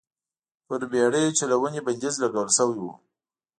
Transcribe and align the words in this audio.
پر 0.65 0.81
بېړۍ 0.91 1.25
چلونې 1.39 1.79
بندیز 1.85 2.15
لګول 2.23 2.49
شوی 2.57 2.79
و. 2.83 2.87